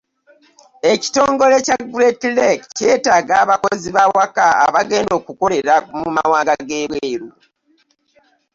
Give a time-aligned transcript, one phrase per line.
[0.91, 7.27] Ekitongole kya Great Lake kyetaaga abakozi bawaka abagenda okukolera mu mawanga g'ebweru.